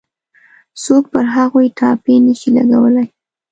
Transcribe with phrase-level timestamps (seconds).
[0.83, 3.07] څوک پر هغوی ټاپې نه شي لګولای.